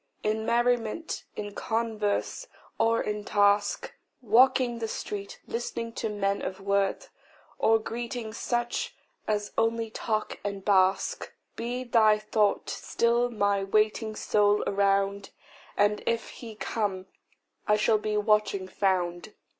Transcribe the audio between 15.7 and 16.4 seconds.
And if